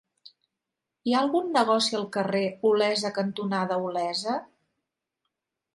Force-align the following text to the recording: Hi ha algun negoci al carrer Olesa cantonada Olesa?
Hi 1.09 1.13
ha 1.15 1.19
algun 1.25 1.51
negoci 1.57 1.97
al 1.99 2.07
carrer 2.17 2.43
Olesa 2.71 3.13
cantonada 3.19 3.79
Olesa? 3.91 4.41